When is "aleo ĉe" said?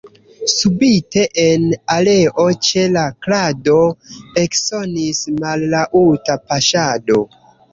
1.95-2.85